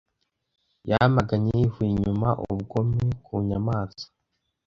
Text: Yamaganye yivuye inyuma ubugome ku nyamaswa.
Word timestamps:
Yamaganye 0.89 1.51
yivuye 1.59 1.89
inyuma 1.95 2.29
ubugome 2.43 3.03
ku 3.25 3.33
nyamaswa. 3.47 4.07